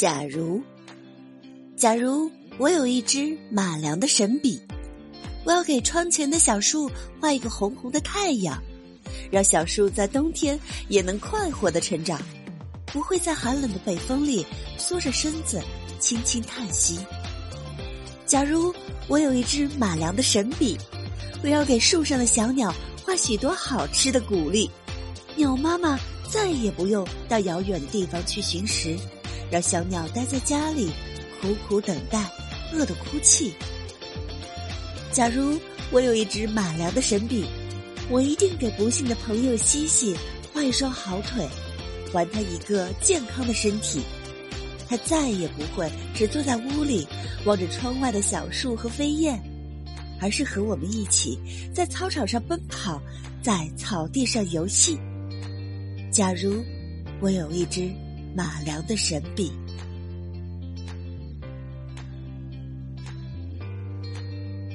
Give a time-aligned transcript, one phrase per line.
[0.00, 0.62] 假如，
[1.76, 4.58] 假如我有一支马良的神笔，
[5.44, 6.90] 我要给窗前的小树
[7.20, 8.58] 画一个红红的太阳，
[9.30, 10.58] 让小树在冬天
[10.88, 12.18] 也能快活的成长，
[12.86, 14.46] 不会在寒冷的北风里
[14.78, 15.60] 缩着身子
[15.98, 16.98] 轻轻叹息。
[18.24, 18.74] 假如
[19.06, 20.78] 我有一支马良的神笔，
[21.42, 22.74] 我要给树上的小鸟
[23.04, 24.70] 画许多好吃的谷粒，
[25.36, 28.96] 鸟妈妈再也不用到遥远的地方去寻食。
[29.50, 30.90] 让小鸟待在家里，
[31.40, 32.24] 苦苦等待，
[32.72, 33.52] 饿得哭泣。
[35.12, 35.58] 假如
[35.90, 37.44] 我有一支马良的神笔，
[38.08, 40.16] 我一定给不幸的朋友西西
[40.52, 41.48] 画一双好腿，
[42.12, 44.00] 还他一个健康的身体。
[44.88, 47.06] 他再也不会只坐在屋里
[47.44, 49.40] 望着窗外的小树和飞燕，
[50.20, 51.38] 而是和我们一起
[51.74, 53.02] 在操场上奔跑，
[53.42, 54.96] 在草地上游戏。
[56.12, 56.62] 假如
[57.20, 57.90] 我有一支。
[58.34, 59.52] 马良的神笔